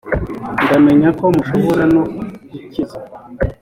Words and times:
ndamenya 0.63 1.09
ko 1.19 1.25
mushobora 1.35 1.83
no 1.93 2.01
gukiza 2.51 2.97